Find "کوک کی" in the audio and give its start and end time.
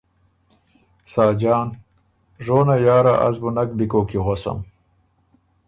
3.91-4.19